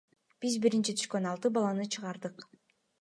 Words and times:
Биз 0.45 0.55
биринчи 0.63 0.95
түшкөн 1.01 1.29
алты 1.33 1.51
баланы 1.59 1.87
чыгардык. 1.97 2.47